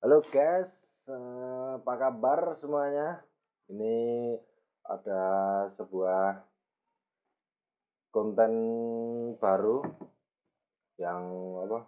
[0.00, 0.72] Halo guys,
[1.12, 3.20] eh, apa kabar semuanya?
[3.68, 4.32] Ini
[4.80, 5.24] ada
[5.76, 6.40] sebuah
[8.08, 8.52] konten
[9.36, 9.84] baru
[10.96, 11.20] yang
[11.68, 11.84] apa?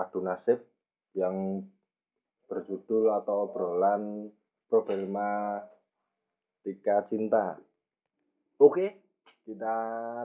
[0.00, 0.64] Adu nasib
[1.12, 1.68] yang
[2.48, 4.32] berjudul atau obrolan
[4.72, 5.60] problema
[6.64, 7.60] Tika Cinta.
[8.56, 9.04] Oke,
[9.44, 9.76] kita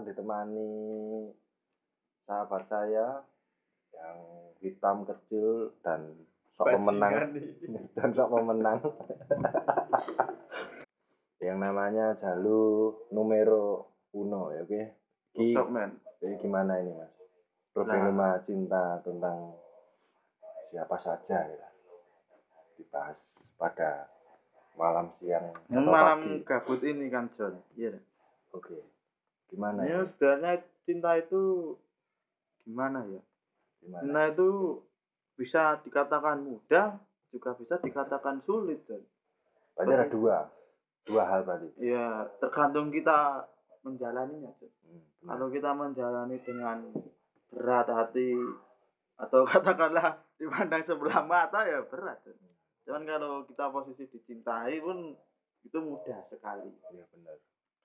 [0.08, 0.72] ditemani
[2.23, 3.27] sahabat saya
[3.94, 4.18] yang
[4.60, 6.14] hitam kecil dan
[6.54, 7.34] sok pemenang.
[7.98, 8.80] dan sok pemenang.
[11.44, 14.84] Yang namanya Jalu numero uno ya oke?
[15.36, 16.00] Ki, man?
[16.24, 17.12] jadi gimana ini mas?
[17.76, 19.58] Problema cinta tentang
[20.72, 21.68] siapa saja ya.
[22.80, 23.20] Dibahas
[23.60, 24.07] pada
[24.80, 26.46] malam siang atau Malam pagi.
[26.48, 27.60] gabut ini kan John.
[27.76, 28.00] Iya.
[28.55, 28.78] oke
[29.52, 31.76] gimana Ya ya sebenarnya cinta itu
[32.63, 33.22] gimana ya?
[33.84, 34.49] Gimana Cinta itu
[35.35, 36.98] bisa dikatakan mudah,
[37.34, 39.03] juga bisa dikatakan sulit, John.
[39.73, 40.37] berarti ada dua
[41.03, 43.49] dua hal berarti Ya tergantung kita
[43.84, 44.54] menjalaninya.
[44.87, 45.04] Hmm.
[45.27, 46.93] Kalau kita menjalani dengan
[47.51, 48.37] berat hati
[49.20, 52.23] atau katakanlah dipandang sebelah mata ya berat.
[52.23, 52.37] John.
[52.87, 55.17] Cuman kalau kita posisi dicintai pun
[55.63, 56.70] itu mudah sekali.
[56.91, 57.39] iya benar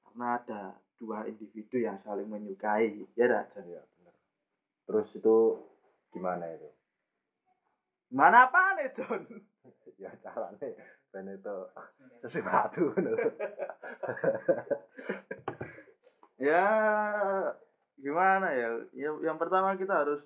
[0.08, 0.62] karena ada
[0.98, 4.16] dua individu yang saling menyukai ya dah iya benar
[4.88, 5.36] terus itu
[6.14, 6.68] gimana itu?
[8.08, 9.22] Mana apa nih John
[9.98, 10.68] ya caranya
[11.10, 11.56] ben itu
[12.22, 12.94] sesuatu
[16.48, 16.66] ya
[17.98, 18.68] gimana ya?
[18.94, 20.22] ya yang pertama kita harus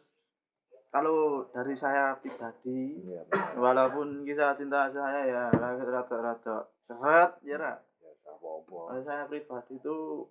[0.93, 3.57] kalau dari saya pribadi benar.
[3.57, 10.29] walaupun kisah cinta saya ya rada-rada seret ya dah ya kalau saya pribadi itu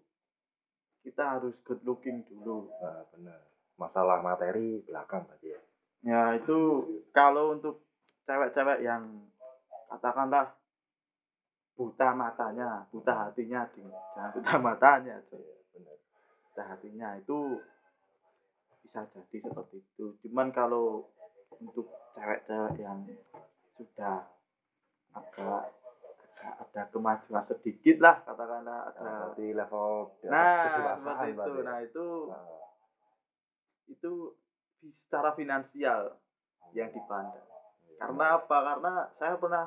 [1.01, 2.69] kita harus good looking dulu.
[2.77, 5.61] Nah, benar masalah materi belakang berarti ya
[6.01, 6.57] ya itu
[7.13, 7.85] kalau untuk
[8.25, 9.05] cewek-cewek yang
[9.91, 10.55] katakanlah
[11.75, 13.65] buta matanya, buta hatinya,
[14.13, 15.61] jangan buta matanya, iya
[16.51, 17.57] buta hatinya itu
[18.85, 20.05] bisa jadi seperti itu.
[20.27, 21.09] Cuman kalau
[21.57, 23.01] untuk cewek-cewek yang
[23.79, 24.29] sudah
[25.15, 25.73] agak,
[26.21, 29.41] agak ada kemajuan sedikit lah, katakanlah nah, ada.
[29.41, 31.35] level di atas Nah, kedewasaan seperti itu.
[31.35, 31.63] berarti ya?
[31.65, 32.45] Nah itu Nah,
[33.91, 34.33] itu
[34.81, 36.15] secara finansial
[36.73, 37.45] yang dipandang.
[37.91, 37.97] iya.
[37.99, 38.57] Karena apa?
[38.63, 39.65] Karena saya pernah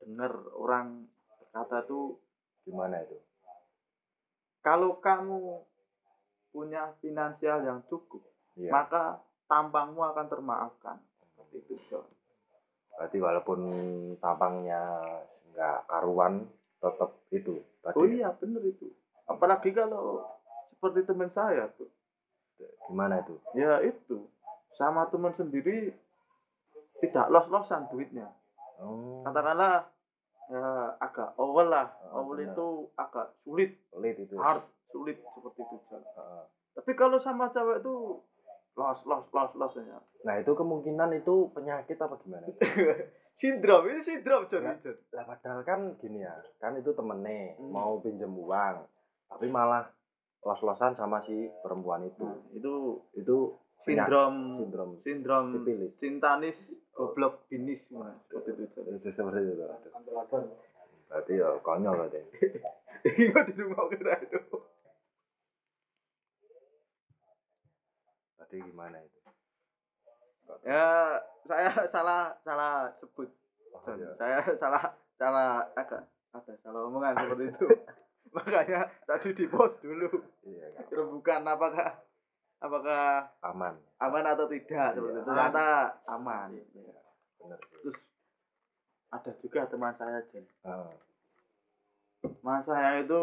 [0.00, 1.06] dengar orang
[1.38, 2.18] berkata tuh
[2.64, 3.20] gimana itu
[4.64, 5.60] kalau kamu
[6.48, 8.24] punya finansial yang cukup,
[8.56, 10.96] iya maka tampangmu akan termaafkan.
[11.20, 12.08] Seperti itu, John.
[12.94, 13.60] berarti walaupun
[14.22, 14.80] tampangnya
[15.50, 16.46] nggak karuan
[16.78, 18.88] tetap itu berarti Oh iya, bener itu.
[19.28, 20.24] Apalagi kalau
[20.72, 21.90] seperti teman saya tuh.
[22.84, 24.28] Gimana itu Ya itu.
[24.74, 25.94] Sama teman sendiri
[26.98, 28.26] tidak los-losan duitnya.
[28.76, 29.86] oh Katakanlah
[30.44, 30.64] ya
[30.98, 31.88] agak awal lah.
[32.08, 32.52] Oh, Awal benar.
[32.52, 35.76] itu agak sulit, sulit itu hard, sulit seperti itu.
[35.94, 36.42] Heeh.
[36.74, 38.18] Tapi kalau sama cewek tuh
[38.74, 40.02] los los los los ya.
[40.22, 42.50] nah itu kemungkinan itu penyakit apa gimana
[43.40, 44.44] sindrom ini sindrom.
[44.44, 44.74] Ya.
[44.74, 44.98] John.
[45.12, 47.70] lah padahal kan gini ya kan itu temennya Hmm.
[47.70, 48.82] mau pinjem uang
[49.30, 49.86] tapi malah
[50.44, 52.74] los-losan sama si perempuan itu Nah, itu
[53.14, 53.36] itu
[53.82, 56.56] sindrom sindrom sindrom sipilis cintanis
[56.92, 58.12] goblok binis Mas.
[58.28, 58.80] seperti itu.
[58.94, 59.64] Itu seperti itu
[61.04, 62.20] berarti ya konyol berarti
[63.04, 64.40] Iya di rumah kita itu.
[68.34, 69.18] berarti gimana itu
[70.62, 73.28] Ya saya salah salah sebut.
[73.74, 74.12] oh, iya.
[74.16, 74.82] Saya salah
[75.14, 77.66] salah agak ada salah omongan seperti itu.
[78.36, 80.10] Makanya tadi di post dulu.
[80.42, 80.90] iya kan.
[80.90, 82.02] Rembukan apakah
[82.58, 85.20] apakah aman aman atau tidak seperti itu.
[85.22, 85.22] Iya.
[85.22, 85.66] Ternyata
[86.10, 86.48] aman.
[86.50, 86.64] Iya,
[87.38, 87.98] benar sih Terus
[89.14, 90.44] ada juga teman saya Jen.
[90.66, 90.94] Heeh.
[92.26, 93.22] Teman saya itu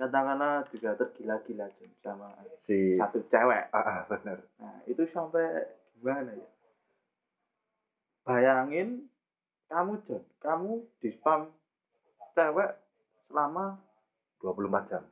[0.00, 2.32] katakanlah juga tergila-gila Jen sama
[2.64, 3.68] si satu cewek.
[3.74, 5.68] ah, ah, benar Nah itu sampai
[6.00, 6.48] gimana ya?
[8.24, 9.12] Bayangin
[9.68, 11.52] kamu Jen, kamu di spam
[12.32, 12.72] cewek
[13.28, 13.76] selama
[14.40, 15.04] 24 jam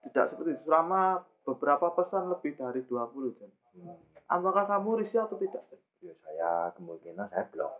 [0.00, 3.52] tidak seperti itu, selama beberapa pesan lebih dari 20 Jen.
[3.76, 3.96] hmm.
[4.30, 5.60] Apakah kamu risih atau tidak?
[6.00, 7.74] Ya saya kemungkinan saya blok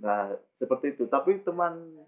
[0.00, 1.04] Nah seperti itu.
[1.10, 2.00] Tapi teman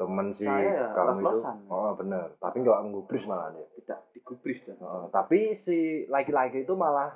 [0.00, 1.38] temen si Saya ya, kamu itu
[1.68, 4.80] oh bener tapi nggak menggubris malah dia tidak digubris Jen.
[4.80, 7.12] Heeh, tapi si laki-laki itu malah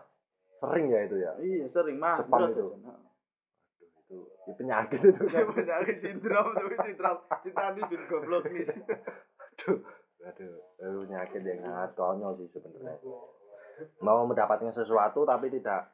[0.60, 2.20] sering ya itu ya Iya sering mah.
[2.20, 2.76] Spam itu.
[2.84, 3.00] Nah.
[4.06, 4.16] Itu
[4.46, 5.24] ya penyakit itu
[5.58, 8.70] penyakit sindrom tapi sindrom cinta ini bin goblok nih
[9.56, 9.82] aduh
[10.26, 12.98] aduh itu penyakit yang sangat konyol sih sebenarnya.
[14.02, 15.92] Mau mendapatkan sesuatu tapi tidak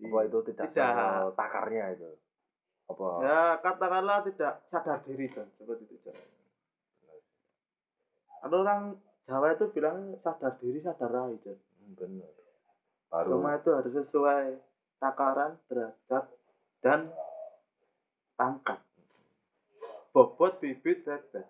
[0.00, 1.36] apa itu tidak, Tidak.
[1.36, 2.10] takarnya itu.
[2.88, 3.06] Apa?
[3.22, 6.10] Ya katakanlah tidak sadar diri John seperti itu
[8.40, 8.96] ada orang
[9.28, 12.28] Jawa itu bilang sadar diri sadar rai John Hmm, bener.
[13.08, 14.44] Baru Semua itu harus sesuai
[15.00, 16.24] takaran derajat
[16.84, 17.08] dan
[18.36, 18.78] pangkat
[20.12, 21.46] bobot bibit bebek.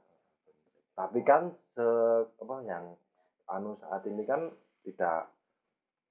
[0.95, 1.51] Tapi kan
[1.81, 1.89] se
[2.45, 2.85] apa yang
[3.49, 4.53] anu saat ini kan
[4.85, 5.33] tidak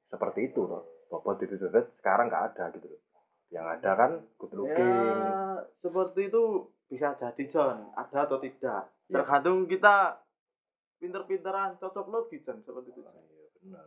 [0.10, 3.01] seperti itu loh bobot di bibit sekarang nggak ada gitu loh.
[3.50, 4.12] Yang ada kan
[4.42, 4.89] good looking.
[4.89, 6.44] Ya seperti itu
[6.89, 8.89] bisa jadi John ada atau tidak?
[9.10, 9.21] Ya.
[9.21, 10.21] tergantung kita
[11.01, 13.86] pinter-pinteran cocok logi John seperti itu iya benar.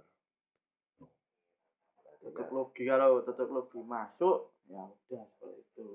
[2.23, 4.39] Cocok logi kalau cocok logi masuk
[4.71, 5.89] ya udah seperti itu.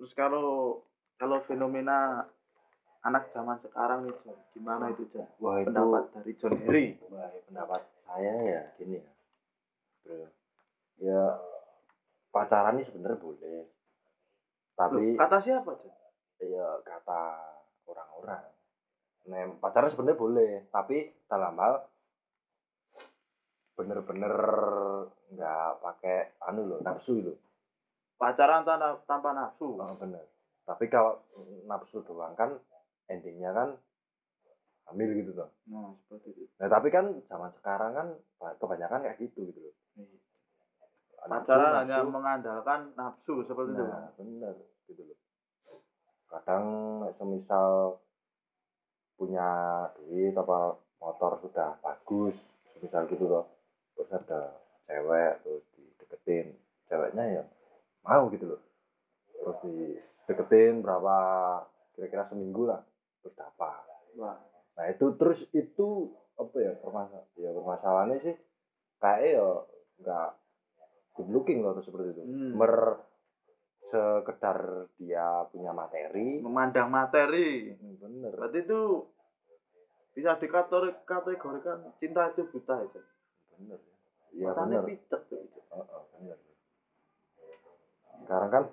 [0.00, 0.80] Terus kalau
[1.18, 2.30] kalau fenomena
[3.08, 7.28] anak zaman sekarang nih John gimana itu John wah itu pendapat dari John Henry wah,
[7.48, 9.06] pendapat saya ya gini ya.
[10.04, 10.26] Bro
[10.98, 11.22] ya
[12.28, 13.60] pacaran ini sebenarnya boleh.
[14.78, 15.96] Tapi Loh, kata siapa John
[16.38, 17.22] ya kata
[17.88, 18.44] orang-orang.
[19.28, 21.84] Nah, pacaran sebenarnya boleh tapi dalam hal
[23.78, 24.34] bener-bener
[25.34, 27.36] nggak pakai anu loh nafsu loh.
[28.18, 29.78] Pacaran tanpa, tanpa nafsu.
[29.78, 30.26] Oh, bener.
[30.66, 31.22] Tapi kalau
[31.70, 32.58] nafsu doang kan
[33.08, 33.68] endingnya kan
[34.88, 36.44] hamil gitu loh nah seperti itu.
[36.56, 38.08] Nah tapi kan zaman sekarang kan
[38.56, 39.74] kebanyakan kayak gitu gitu loh.
[41.28, 44.54] Nafsu, pacaran hanya mengandalkan nafsu seperti itu nah bener
[44.88, 45.18] gitu loh.
[46.28, 46.64] Kadang
[47.20, 48.00] semisal
[49.20, 49.48] punya
[49.98, 52.36] duit apa motor sudah bagus
[52.72, 53.44] semisal gitu loh
[53.92, 54.56] terus ada
[54.88, 56.46] cewek terus dideketin
[56.88, 57.44] ceweknya ya
[58.08, 58.60] mau gitu loh.
[59.36, 61.16] Terus dideketin berapa
[61.92, 62.80] kira-kira seminggu lah
[63.36, 63.82] dapat
[64.16, 64.38] Wah,
[64.74, 68.36] nah itu terus itu apa ya permasalahan ya permasalahannya sih
[68.98, 69.46] kayak ya
[70.02, 70.28] nggak
[71.18, 72.22] good looking loh seperti itu.
[72.22, 72.52] Hmm.
[72.54, 72.74] mer
[73.88, 76.38] sekedar dia punya materi.
[76.44, 77.72] Memandang materi.
[77.72, 78.32] Hmm, bener.
[78.36, 78.80] Berarti itu
[80.18, 83.00] bisa dikategorikan cinta itu buta itu
[83.54, 83.78] bener.
[84.34, 84.88] Iya matanya bener.
[84.90, 86.38] picet tuh itu Heeh, bener.
[88.26, 88.64] Sekarang kan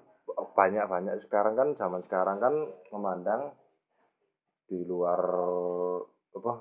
[0.57, 2.53] banyak banyak sekarang kan zaman sekarang kan
[2.89, 3.53] memandang
[4.65, 5.21] di luar
[6.35, 6.53] apa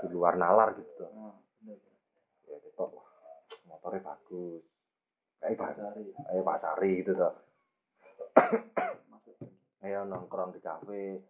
[0.00, 1.78] di luar nalar gitu nah, bener.
[2.46, 2.56] ya.
[2.62, 3.10] Kita wah
[3.68, 4.64] motornya bagus.
[5.40, 6.04] Kayak Pak Pasari.
[6.12, 7.34] kayak Pak Sari gitu tuh.
[9.84, 11.24] Ayo nongkrong di kafe.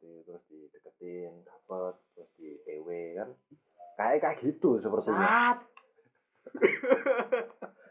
[0.00, 3.28] Terus dideketin dapet terus di TW kan.
[3.96, 5.60] Kayak kayak gitu sepertinya.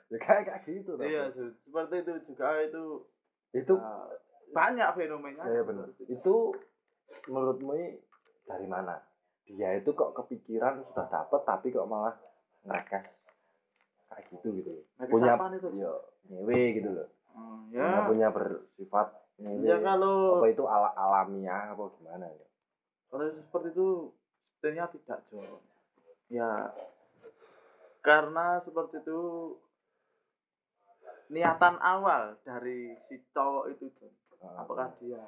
[0.09, 3.05] Ya kayak kayak gitu iya seperti itu juga itu.
[3.53, 4.09] Itu uh,
[4.53, 5.87] banyak fenomena ya benar.
[6.05, 6.55] Itu
[7.29, 7.73] menurutmu
[8.45, 9.01] dari mana?
[9.49, 12.13] Dia itu kok kepikiran sudah dapet tapi kok malah
[12.65, 13.05] ngerekes
[14.09, 14.85] kayak gitu gitu loh.
[15.09, 15.37] Punya
[15.73, 15.93] ya
[16.29, 17.07] nyewe gitu loh.
[17.33, 18.05] Hmm, punya ya.
[18.05, 19.07] Punya bersifat
[19.41, 19.65] nyewe.
[19.65, 22.47] Ya kalau apa itu ala alamiah apa gimana ya?
[23.09, 24.13] Kalau seperti itu
[24.59, 25.63] sebenarnya tidak John
[26.29, 26.69] ya
[28.05, 29.21] karena seperti itu
[31.33, 33.89] niatan awal dari si cowok itu
[34.43, 35.19] apakah dia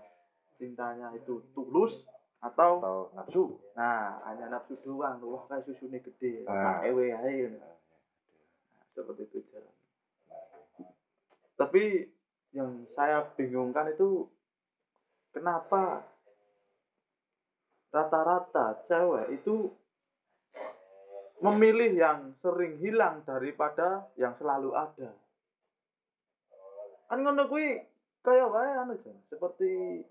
[0.55, 2.05] cintanya itu tulus
[2.41, 3.43] atau atau nafsu?
[3.75, 5.19] Nah hanya nafsu doang.
[5.23, 6.47] Wah kayak susunya gede.
[6.47, 6.81] Ah.
[6.81, 7.75] tak ewe aja Nah,
[8.95, 9.71] seperti itu John
[11.61, 12.09] tapi
[12.57, 14.25] yang saya bingungkan itu
[15.29, 16.09] kenapa
[17.93, 19.69] rata-rata cewek itu
[21.37, 25.13] memilih yang sering hilang daripada yang selalu ada.
[27.05, 27.77] Kan ngono kuwi
[28.21, 30.05] kaya wae anu Jan, seperti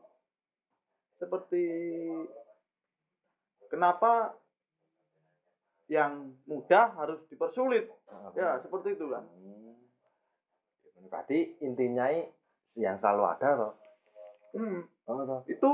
[1.17, 1.64] seperti
[3.69, 4.35] kenapa
[5.87, 7.90] yang mudah harus dipersulit.
[8.07, 8.62] Ah, Ya, benar.
[8.62, 9.25] seperti itu kan.
[9.26, 9.75] Hmm.
[10.95, 12.07] Ya, berarti intinya
[12.75, 13.73] yang selalu ada toh
[14.50, 15.40] Hmm, oh, toh.
[15.47, 15.71] itu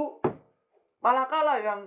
[1.00, 1.80] malah kalah yang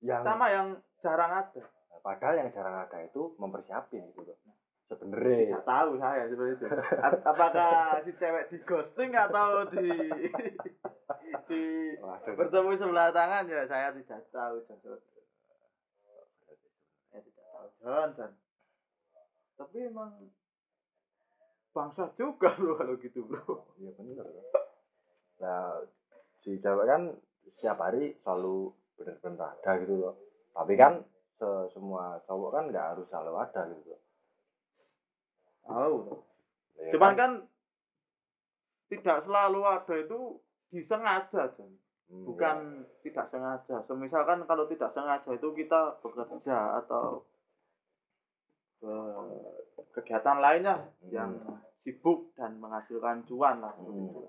[0.00, 0.68] yang sama yang
[1.00, 1.64] jarang ada.
[2.00, 4.36] padahal yang jarang ada itu mempersiapin gitu loh
[4.84, 6.66] sebenarnya Tidak tahu saya seperti itu.
[7.24, 7.72] Apakah
[8.04, 9.88] si cewek di ghosting atau di
[11.48, 11.62] di
[11.98, 12.34] Waduh.
[12.36, 14.78] bertemu sebelah tangan ya saya tidak tahu John.
[17.10, 18.32] Saya tidak tahu John, John.
[19.54, 20.12] Tapi emang
[21.74, 23.66] bangsa juga bro kalau gitu bro.
[23.80, 24.46] Iya bener kan.
[25.42, 25.82] Nah,
[26.44, 27.02] si cewek kan
[27.56, 30.14] setiap hari selalu bener-bener ada gitu loh.
[30.54, 31.02] Tapi kan
[31.34, 34.00] se- semua cowok kan nggak harus selalu ada gitu loh.
[35.64, 35.96] Tahu.
[36.78, 37.30] Ya Cuman kan
[38.92, 40.20] tidak selalu ada itu
[40.70, 41.72] disengaja John.
[42.04, 43.00] Hmm, bukan ya.
[43.08, 43.76] tidak sengaja.
[43.88, 47.24] Semisalkan kalau tidak sengaja itu kita bekerja atau
[49.94, 51.08] kegiatan lainnya Hmm.
[51.08, 51.30] yang
[51.80, 54.28] sibuk dan menghasilkan cuan lah Hmm.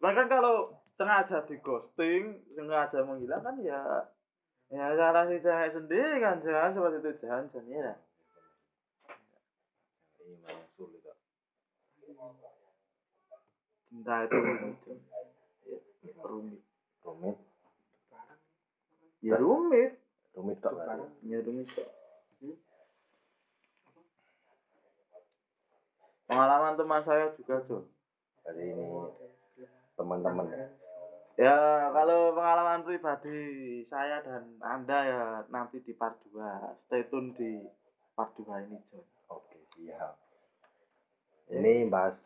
[0.00, 4.08] Cuman kan kalau sengaja di ghosting, sengaja menghilang kan ya
[4.72, 7.94] ya cara si cewek sendiri kan jangan seperti itu jangan jangan ya.
[10.76, 11.16] Sulit kok.
[13.90, 14.92] Cinta itu itu
[16.06, 16.60] ya, rumit.
[17.02, 17.36] rumit
[19.20, 19.92] Ya rumit.
[20.38, 21.06] rumit berarti.
[21.26, 21.88] Ya rumit kok.
[26.30, 27.90] Pengalaman teman saya juga John.
[28.46, 28.86] jadi ini
[29.98, 30.66] teman-teman ya
[31.40, 31.56] Ya
[31.90, 33.38] kalau pengalaman pribadi
[33.90, 37.66] saya dan anda ya nanti di part 2 Stay tune di
[38.14, 39.02] part 2 ini John.
[39.30, 40.14] Oke siap
[41.48, 42.18] ini bahas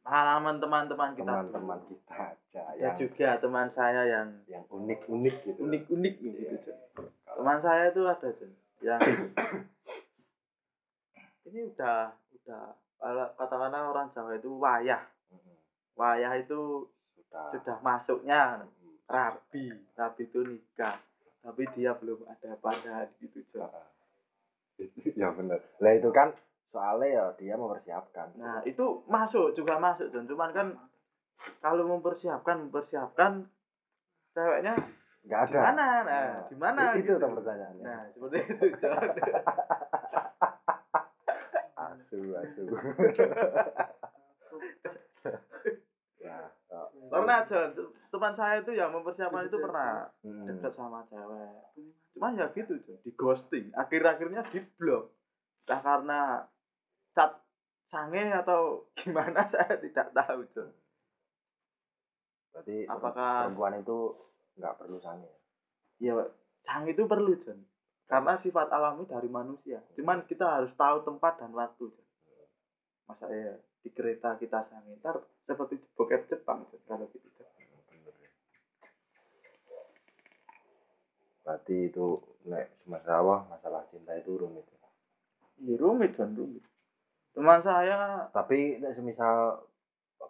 [0.00, 1.28] Pengalaman teman-teman kita.
[1.28, 6.56] teman-teman kita aja Ya juga teman saya yang yang unik-unik gitu unik-unik gitu Iya.
[6.58, 6.80] John.
[6.96, 9.00] Kalau- Teman saya itu ada John yang
[11.46, 12.64] ini udah udah
[12.96, 15.02] kalau katakanlah orang Jawa itu wayah.
[15.94, 18.64] Wayah itu sudah sudah masuknya
[19.04, 20.96] rabi, rabi itu nikah.
[21.40, 23.68] Tapi dia belum ada pada gitu John.
[25.16, 26.32] Ya benar lah itu kan
[26.70, 30.30] soalnya ya dia mempersiapkan Nah, itu masuk juga masuk, John.
[30.30, 30.78] Cuman kan
[31.58, 33.50] kalau mempersiapkan, mempersiapkan
[34.30, 34.78] ceweknya
[35.26, 35.84] nggak ada gimana?
[36.06, 36.80] Nah, gimana?
[36.96, 37.18] itu gitu.
[37.20, 38.66] tuh pertanyaannya Nah, seperti itu,
[41.80, 42.62] asu asu
[46.24, 46.38] ya
[46.70, 46.86] oh.
[47.10, 47.72] pernah, John.
[48.20, 51.56] Teman saya itu yang mempersiapkan itu pernah dekat sama cewek.
[52.12, 53.00] Cuman ya gitu, John.
[53.00, 53.72] Di ghosting.
[53.72, 55.08] Akhir-akhirnya di blok.
[55.64, 56.20] Entah karena
[57.16, 57.40] cat
[57.88, 60.68] sange atau gimana saya tidak tahu, John.
[62.50, 63.98] berarti Apakah- perempuan itu
[64.58, 65.30] nggak perlu sange
[65.96, 66.18] ya
[66.60, 67.62] sang itu perlu John
[68.04, 72.08] karena sifat alami dari manusia cuman kita harus tahu tempat dan waktu John.
[73.06, 77.30] masa ya di kereta kita sang ntar seperti bokep Jepang John, kalau gitu.
[77.30, 78.30] Bener ya.
[81.50, 82.14] Berarti itu
[82.46, 84.86] nek masalah masalah cinta itu rumit ya.
[85.66, 86.62] Iya rumit John rumit
[87.34, 89.66] teman saya tapi nek semisal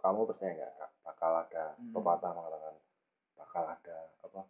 [0.00, 0.72] kamu percaya nggak
[1.04, 1.92] bakal ada Hmm.
[1.92, 2.74] pepatah mengatakan
[3.36, 4.40] bakal ada apa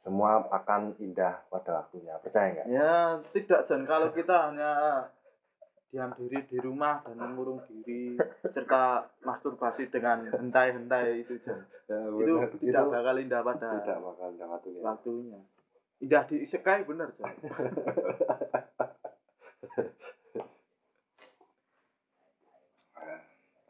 [0.00, 4.72] semua akan indah pada waktunya percaya nggak ya tidak John kalau kita hanya
[5.90, 8.14] diam diri di rumah dan mengurung diri
[8.46, 11.66] serta masturbasi dengan hentai-hentai itu John.
[12.22, 14.80] itu tidak bakal indah pada tidak bakal indah waktunya.
[14.86, 15.40] waktunya.
[15.98, 17.34] Indah di isekai bener John.
[22.94, 23.18] Nah,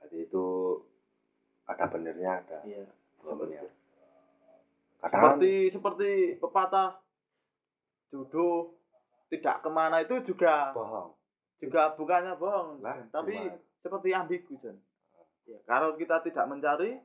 [0.05, 0.47] jadi itu
[1.65, 2.85] ada benernya ada iya.
[3.25, 3.63] benernya
[5.01, 7.01] kadang seperti seperti pepatah
[8.13, 8.77] jodoh
[9.33, 11.20] tidak ke mana itu juga bohong
[11.61, 13.61] juga bukannya bohong Lah, tapi gimana?
[13.79, 14.77] seperti ambigu John
[15.45, 16.97] ya, kalau kita tidak mencari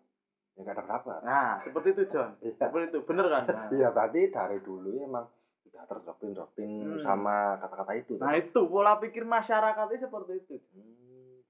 [0.51, 1.19] ya nggak ada kabar.
[1.21, 2.55] Nah seperti itu John Iya.
[2.57, 2.99] seperti itu.
[3.03, 3.43] Bener kan?
[3.45, 5.27] Nah, iya berarti dari dulu emang
[5.61, 7.03] sudah terdoktrin doktrin Hmm.
[7.03, 11.43] sama kata-kata itu nah itu pola pikir masyarakat itu seperti itu Hmm,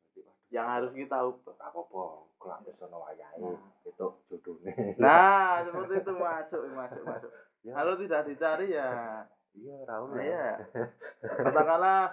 [0.49, 1.53] yang harus kita ubah.
[1.53, 2.01] Gak apa-apa
[2.35, 3.59] kelak wis ono wayahe Nah.
[3.83, 4.71] itu judulnya.
[4.97, 6.11] Nah seperti itu.
[6.11, 7.29] Masuk masuk masuk.
[7.61, 7.73] Ya.
[7.73, 8.89] kalau tidak dicari ya.
[9.53, 10.47] Iya Raul nah, ya.
[11.23, 12.11] katakanlah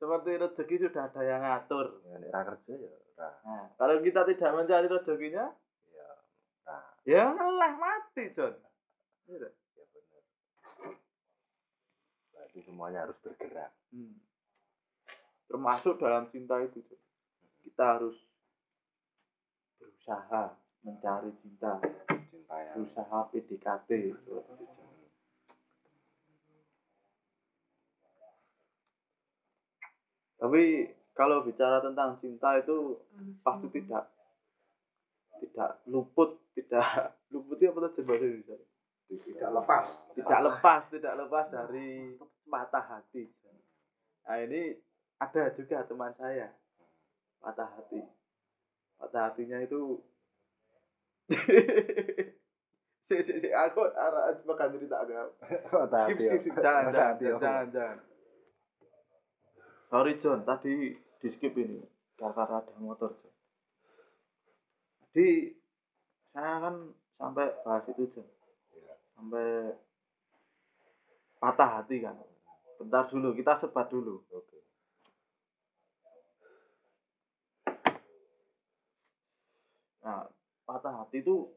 [0.00, 4.88] seperti rezeki sudah ada yang ngatur ya ra kerja ya Nah, kalau kita tidak mencari
[4.88, 5.52] rezekinya,
[5.92, 6.08] ya
[6.64, 8.56] nah ya ngelah mati, John.
[9.28, 9.44] Gitu.
[9.44, 10.22] ya benar
[12.32, 14.22] berarti semuanya harus bergerak Hmm.
[15.50, 17.02] Termasuk dalam cinta itu, John.
[17.66, 18.16] Kita harus
[19.82, 20.54] berusaha
[20.86, 21.76] mencari cinta,
[22.30, 23.90] cinta yang berusaha PDKT.
[24.14, 24.90] seperti itu, John.
[30.40, 32.96] Tapi kalau bicara tentang cinta itu
[33.44, 34.08] pasti tidak
[35.40, 38.56] tidak luput, tidak luput itu apa tuh bahasa Indonesia?
[39.10, 39.84] tidak lepas.
[40.14, 42.14] Tidak lepas tidak lepas dari
[42.46, 43.26] patah hati.
[44.24, 44.78] Nah ini
[45.20, 46.48] ada juga teman saya
[47.42, 48.00] patah hati.
[48.96, 50.00] Patah hatinya itu
[53.06, 57.96] si, si, si, aku arah bakal cerita agak skip skip jangan jangan jangan jangan jangan
[59.90, 60.46] sorry John.
[60.46, 61.82] Tadi di skip ini
[62.14, 63.34] karena ada motor John.
[65.10, 65.52] Jadi
[66.30, 66.74] saya kan
[67.18, 68.28] sampai bahas itu John.
[69.18, 69.74] Sampai
[71.42, 72.16] patah hati kan.
[72.78, 74.24] Bentar dulu kita sebat dulu.
[74.32, 74.58] Oke.
[80.06, 80.24] Nah
[80.64, 81.50] patah hati itu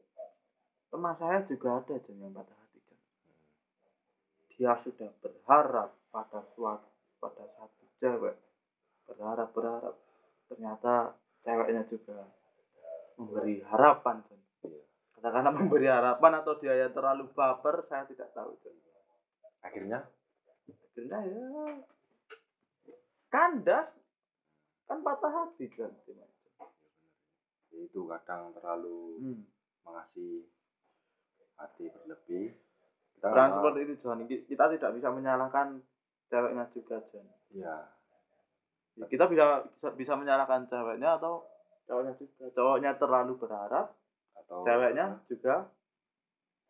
[0.90, 2.98] teman saya juga ada Jen, yang patah hati Jen.
[4.54, 6.93] dia sudah berharap pada suatu
[7.24, 8.36] pada satu cewek
[9.08, 9.94] berharap berharap
[10.52, 12.28] ternyata ceweknya juga
[13.16, 14.40] memberi harapan Jon.
[14.68, 14.82] Iya.
[15.16, 18.52] katakanlah memberi harapan atau dia yang terlalu baper saya tidak tahu
[19.64, 20.04] akhirnya
[20.92, 21.44] akhirnya ya
[23.32, 23.88] kandas
[24.84, 25.92] kan patah hati kan
[27.74, 29.42] itu kadang terlalu hmm.
[29.82, 30.46] mengasih
[31.58, 32.54] hati berlebih
[33.18, 35.80] kita nggak- seperti itu John kita tidak bisa menyalahkan
[36.34, 37.94] ceweknya juga John ya
[38.94, 41.42] Ya, kita bisa bisa, bisa menyalahkan ceweknya atau
[41.90, 42.46] cowoknya juga.
[42.54, 43.90] cowoknya terlalu berharap
[44.38, 45.66] atau ceweknya juga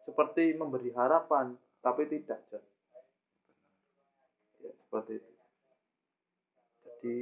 [0.09, 1.53] seperti memberi harapan
[1.85, 2.65] tapi tidak John
[4.65, 5.33] ya, seperti itu.
[6.81, 7.19] Jadi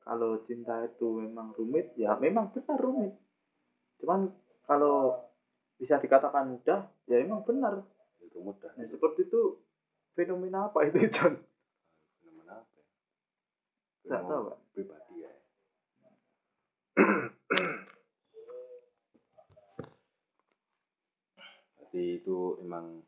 [0.00, 3.12] kalau cinta itu memang rumit ya memang benar rumit.
[4.00, 4.32] Cuman
[4.64, 5.28] kalau
[5.76, 7.84] bisa dikatakan mudah ya memang benar.
[8.24, 8.72] Itu mudah.
[8.80, 9.60] Nah, seperti itu
[10.20, 11.40] fenomena apa itu John?
[12.20, 12.84] Fenomena apa ya?
[14.04, 14.58] Nggak tahu, Pak.
[14.76, 15.32] pribadi ya.
[21.80, 23.00] Jadi itu emang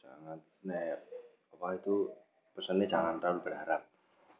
[0.00, 1.04] jangan nek
[1.52, 2.08] apa itu
[2.56, 3.84] pesannya jangan terlalu berharap.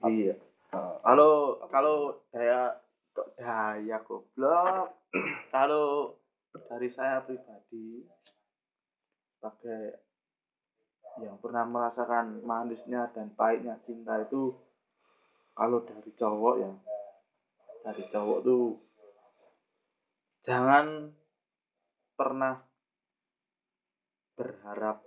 [0.08, 0.40] Iya.
[0.72, 2.80] Kalau kalau daya
[3.12, 4.96] kok daya goblok
[5.54, 6.16] kalau
[6.72, 8.02] dari saya pribadi
[9.38, 10.07] sebagai
[11.22, 14.54] yang pernah merasakan manisnya dan pahitnya cinta itu
[15.54, 16.72] kalau dari cowok ya
[17.82, 18.78] dari cowok tuh
[20.46, 21.12] jangan
[22.14, 22.62] pernah
[24.38, 25.02] berharap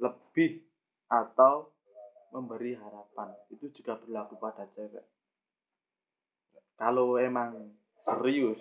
[0.00, 0.64] lebih
[1.12, 1.68] atau
[2.32, 3.28] memberi harapan.
[3.52, 5.04] Itu juga berlaku pada cewek.
[6.80, 7.76] Kalau emang
[8.06, 8.60] serius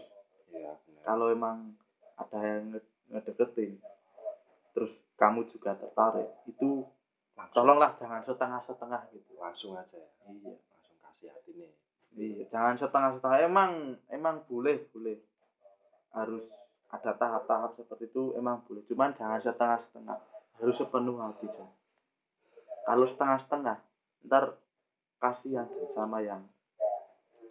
[0.53, 0.74] iya
[1.05, 1.74] kalau emang
[2.18, 3.79] ada yang nge- ngedeketin
[4.75, 6.88] terus kamu juga tertarik itu
[7.36, 10.10] langsung tolonglah jangan setengah-setengah gitu langsung aja ya.
[10.32, 11.72] iya langsung kasih hati nih
[12.16, 13.72] iya jangan setengah-setengah emang
[14.10, 15.20] emang boleh boleh
[16.16, 16.44] harus
[16.90, 20.18] ada tahap-tahap seperti itu emang boleh cuman jangan setengah-setengah
[20.60, 21.72] harus sepenuh hati Jon.
[22.88, 23.77] kalau setengah-setengah
[24.27, 24.44] ntar
[25.20, 26.42] kasihan sama yang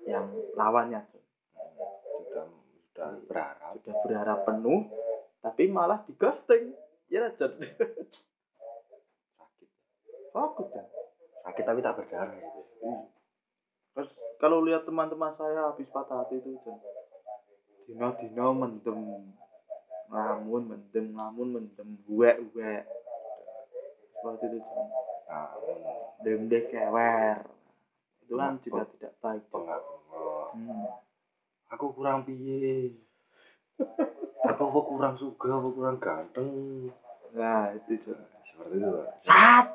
[0.09, 0.25] yang
[0.57, 1.25] lawannya Jon.
[2.29, 2.45] sudah
[2.93, 3.25] sudah Iya.
[3.31, 4.81] berharap sudah berharap penuh
[5.39, 6.75] tapi malah di ghosting
[7.09, 7.53] ya Jon.
[9.37, 9.69] sakit
[10.31, 10.87] fokus Jon.
[11.45, 12.99] sakit tapi tak berdarah gitu Iya.
[13.93, 16.79] Terus kalau lihat teman-teman saya habis patah hati itu Jon.
[17.85, 19.01] Dino-dino mendem
[20.09, 22.73] ngamun mendem ngamun mendem gue gue
[24.15, 24.89] seperti itu Jon.
[25.29, 25.53] nah
[26.21, 27.39] dem deh kewer
[28.25, 29.83] itu kan juga tidak baik bengak
[30.49, 30.89] Hmm.
[31.69, 32.97] aku kurang piye
[34.47, 36.51] apa kurang suka apa kurang ganteng?
[37.35, 38.19] Nah itu Jon.
[38.47, 39.07] seperti itu Pak.
[39.27, 39.69] Sat!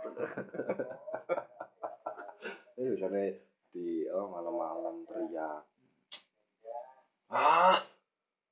[2.79, 3.25] ini misalnya
[3.75, 5.63] di oh, malam-malam teriak.
[7.27, 7.83] Ah!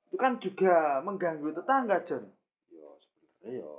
[0.08, 2.28] Itu kan juga mengganggu tetangga Jon.
[2.68, 3.72] Yo sebenarnya yo.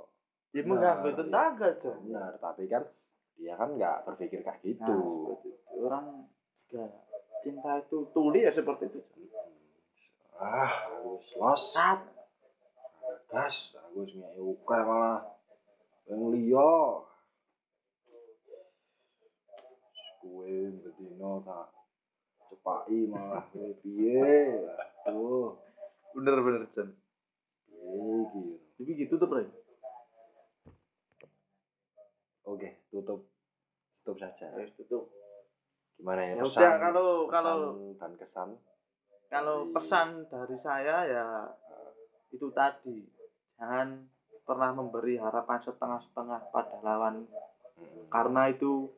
[0.54, 1.98] Ya Nah, mengganggu tetangga Jon.
[2.06, 2.82] Benar tapi kan
[3.34, 4.94] dia kan nggak berpikir kayak nah, gitu.
[5.42, 5.50] itu.
[5.82, 6.30] orang
[6.70, 6.86] juga
[7.42, 9.02] cinta itu tuli ya seperti itu
[10.38, 10.70] ah
[11.02, 11.60] los.
[11.74, 12.13] Sat!
[13.34, 15.20] Gas aku wis ngeki uke malah.
[16.06, 16.72] Yang liya.
[20.22, 21.68] Kue bedino tak
[22.48, 24.62] cepaki malah kowe piye?
[25.10, 25.58] Aduh.
[26.14, 26.94] Bener-bener Jon
[27.66, 28.44] piye iki?
[28.78, 29.46] Tapi gitu tuh Bray
[32.44, 33.20] oke tutup.
[34.04, 34.52] Tutup saja.
[34.52, 35.08] Harus tutup.
[35.96, 36.60] Gimana ya ya pesan?
[36.60, 37.60] udah kalau pesan kalau
[37.98, 38.48] dan kesan.
[39.32, 41.26] kalau dari- pesan dari saya ya
[42.30, 42.98] itu tadi
[43.58, 44.08] jangan
[44.44, 47.24] pernah memberi harapan setengah-setengah pada lawan.
[47.74, 48.92] Mm, karena itu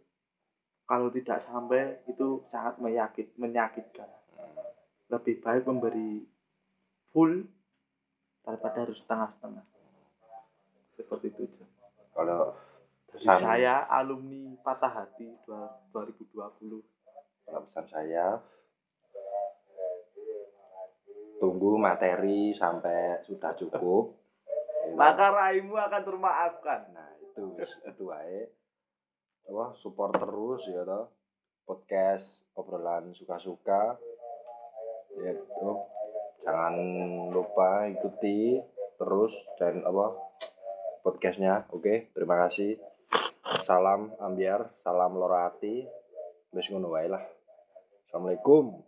[0.86, 4.10] kalau tidak sampai itu sangat menyakit menyakitkan.
[4.36, 4.58] Mm.
[5.06, 6.26] lebih baik memberi
[7.14, 7.46] full
[8.42, 9.64] daripada harus setengah-setengah.
[10.98, 11.46] Seperti itu
[12.10, 12.56] kalau
[13.12, 16.82] pesan saya alumni patah hati dua- 2020
[17.46, 18.26] kalau pesan saya
[21.38, 24.16] tunggu materi sampai sudah cukup
[24.94, 26.80] maka raimu akan termaafkan.
[26.94, 28.46] Nah itu itu wae.
[29.50, 31.10] Wah support terus ya toh.
[31.66, 33.98] Podcast obrolan suka-suka.
[35.18, 35.82] Ya tuh
[36.46, 36.74] jangan
[37.34, 38.62] lupa ikuti
[38.94, 40.14] terus dan apa
[41.02, 41.66] podcastnya.
[41.74, 42.78] Oke terima kasih.
[43.66, 45.82] Salam ambiar salam lorati
[46.54, 47.22] wis ngono wae lah.
[48.06, 48.86] Assalamualaikum